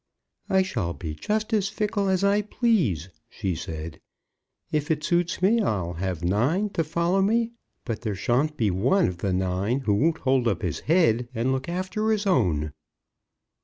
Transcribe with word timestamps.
"I 0.49 0.63
shall 0.63 0.95
be 0.95 1.13
just 1.13 1.53
as 1.53 1.69
fickle 1.69 2.09
as 2.09 2.23
I 2.23 2.41
please," 2.41 3.09
she 3.29 3.53
said. 3.53 3.99
"If 4.71 4.89
it 4.89 5.03
suits 5.03 5.43
me 5.43 5.61
I'll 5.61 5.93
have 5.93 6.23
nine 6.23 6.71
to 6.71 6.83
follow 6.83 7.21
me; 7.21 7.51
but 7.85 8.01
there 8.01 8.15
shan't 8.15 8.57
be 8.57 8.71
one 8.71 9.07
of 9.07 9.19
the 9.19 9.31
nine 9.31 9.81
who 9.81 9.93
won't 9.93 10.17
hold 10.17 10.47
up 10.47 10.63
his 10.63 10.79
head 10.79 11.29
and 11.35 11.51
look 11.51 11.69
after 11.69 12.09
his 12.09 12.25
own." 12.25 12.71